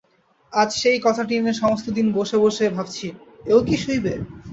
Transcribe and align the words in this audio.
আজ 0.53 0.69
সেই 0.81 0.99
কথাটা 1.01 1.33
নিয়ে 1.35 1.59
সমস্ত 1.61 1.85
দিন 1.97 2.07
বসে 2.17 2.37
বসে 2.43 2.65
ভাবছি, 2.75 3.07
এও 3.45 3.59
কি 3.67 3.75
সইবে? 3.83 4.13